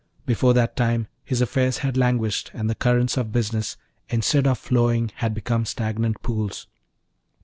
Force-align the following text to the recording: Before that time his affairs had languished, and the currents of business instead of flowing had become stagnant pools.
Before 0.25 0.55
that 0.55 0.75
time 0.75 1.05
his 1.23 1.41
affairs 1.41 1.77
had 1.85 1.95
languished, 1.95 2.49
and 2.55 2.67
the 2.67 2.73
currents 2.73 3.17
of 3.17 3.31
business 3.31 3.77
instead 4.09 4.47
of 4.47 4.57
flowing 4.57 5.11
had 5.17 5.35
become 5.35 5.63
stagnant 5.63 6.23
pools. 6.23 6.65